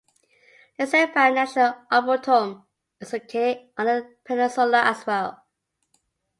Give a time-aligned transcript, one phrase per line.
[0.79, 2.65] Lindsay Pryor National Arboretum
[3.01, 5.43] is located on the peninsula as well.